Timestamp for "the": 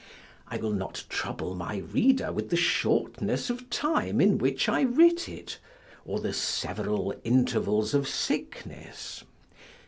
2.49-2.55, 6.19-6.33